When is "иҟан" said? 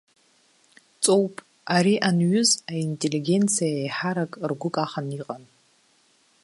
5.19-5.43